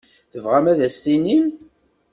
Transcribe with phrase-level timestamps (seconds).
[0.31, 1.45] Tebɣam ad as-tinim?